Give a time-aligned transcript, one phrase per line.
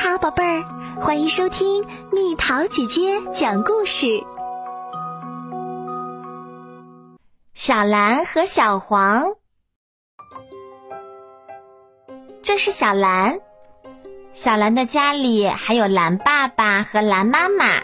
[0.00, 0.64] 好，宝贝儿，
[1.00, 4.22] 欢迎收听蜜桃姐姐讲故事。
[7.52, 9.34] 小蓝和小黄，
[12.44, 13.40] 这是小蓝。
[14.32, 17.82] 小蓝的家里还有蓝爸爸和蓝妈妈。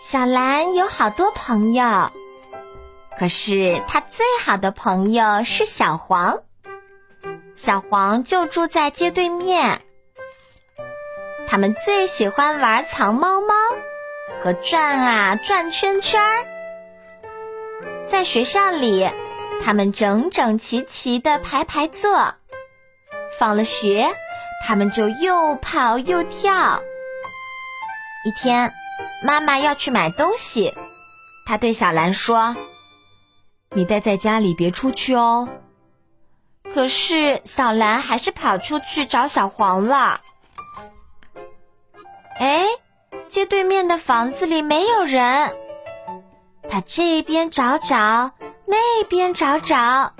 [0.00, 2.12] 小蓝有好多朋友，
[3.18, 6.38] 可是他最好的朋友是小黄。
[7.56, 9.82] 小黄就住在街对面。
[11.52, 13.54] 他们最喜欢玩藏猫猫
[14.42, 16.18] 和转啊转圈圈。
[18.08, 19.06] 在学校里，
[19.62, 22.32] 他们整整齐齐的排排坐。
[23.38, 24.08] 放了学，
[24.64, 26.82] 他们就又跑又跳。
[28.24, 28.72] 一天，
[29.22, 30.72] 妈妈要去买东西，
[31.44, 32.56] 她对小兰说
[33.76, 35.50] ：“你待在家里，别出去哦。”
[36.72, 40.22] 可是小兰还是跑出去找小黄了。
[42.38, 42.64] 哎，
[43.26, 45.52] 街对面的房子里没有人。
[46.68, 48.32] 他这边找找，
[48.66, 50.12] 那边找找，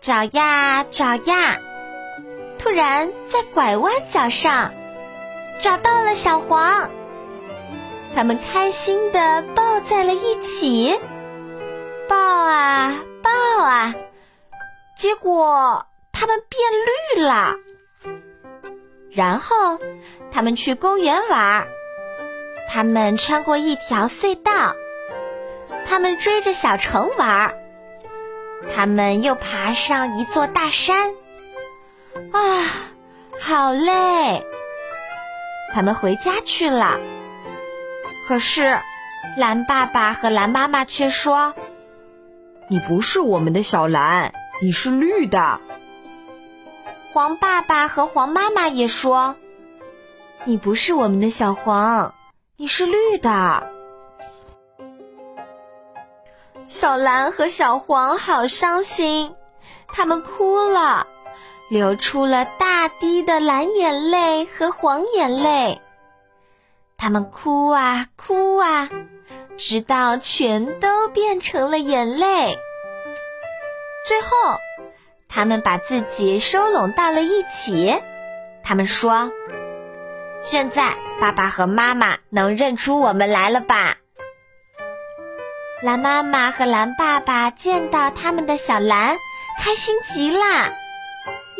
[0.00, 1.58] 找呀找呀，
[2.58, 4.72] 突然在拐弯角上
[5.58, 6.90] 找到了小黄。
[8.14, 10.98] 他们开心的抱在了一起，
[12.08, 13.94] 抱啊抱啊，
[14.96, 16.62] 结果他们变
[17.16, 17.54] 绿了。
[19.16, 19.80] 然后
[20.30, 21.68] 他们去公园玩儿，
[22.68, 24.76] 他们穿过一条隧道。
[25.86, 27.54] 他们追着小城玩儿，
[28.74, 31.14] 他们又爬上一座大山，
[32.32, 32.40] 啊，
[33.40, 34.44] 好累！
[35.72, 36.98] 他们回家去了。
[38.28, 38.78] 可是，
[39.38, 41.54] 蓝爸爸和蓝妈妈却说
[42.68, 45.60] ：“你不是我们的小蓝，你是绿的。”
[47.16, 49.34] 黄爸爸和黄妈妈也说
[50.44, 52.14] ：“你不是我们的小黄，
[52.58, 53.72] 你是绿的。”
[56.68, 59.34] 小蓝和小黄好伤心，
[59.88, 61.06] 他们哭了，
[61.70, 65.80] 流出了大滴的蓝眼泪和黄眼泪。
[66.98, 68.90] 他们哭啊哭啊，
[69.56, 72.54] 直到全都变成了眼泪。
[74.06, 74.28] 最后，
[75.36, 77.94] 他们把自己收拢到了一起。
[78.64, 79.30] 他们说
[80.40, 83.98] ：“现在爸爸和妈妈能认出我们来了吧？”
[85.84, 89.18] 蓝妈妈和蓝爸爸见到他们的小蓝，
[89.62, 90.72] 开心极了，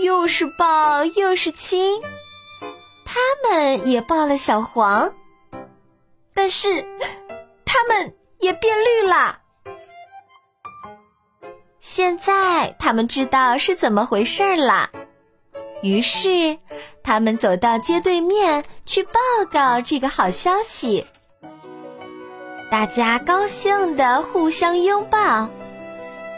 [0.02, 2.00] 又是抱又是亲。
[3.04, 5.12] 他们也抱了小黄，
[6.32, 6.82] 但是
[7.66, 9.40] 他们也变绿了。
[11.88, 14.90] 现在他们知道是怎么回事了，
[15.84, 16.58] 于是
[17.04, 19.20] 他们走到街对面去报
[19.52, 21.06] 告这个好消息。
[22.72, 25.48] 大家高兴的互相拥抱，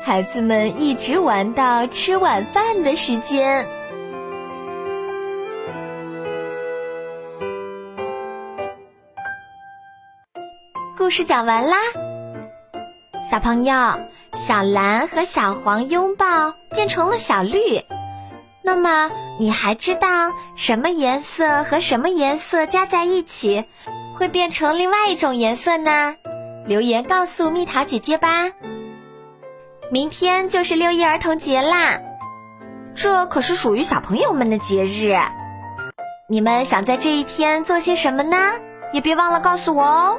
[0.03, 3.67] 孩子们一直玩到吃晚饭的时间。
[10.99, 11.79] 故事讲完啦，
[13.31, 13.75] 小朋友，
[14.33, 17.83] 小蓝和小黄拥抱变成了小绿，
[18.63, 23.67] 那么你还知道什么颜色和什么颜色加在一起？
[24.17, 26.17] 会变成另外一种颜色呢？
[26.65, 28.51] 留言告诉蜜桃姐姐吧。
[29.93, 32.01] 明天就是六一儿童节啦，
[32.95, 35.15] 这可是属于小朋友们的节日。
[36.31, 38.55] 你们想在这一天做些什么呢？
[38.95, 40.19] 也别忘了告诉我哦。